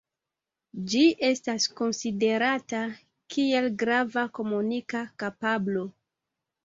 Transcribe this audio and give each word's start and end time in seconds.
Ĝi 0.93 1.01
estas 1.27 1.67
konsiderata 1.81 2.81
kiel 3.35 3.69
grava 3.85 4.27
komunika 4.39 5.05
kapablo. 5.25 5.85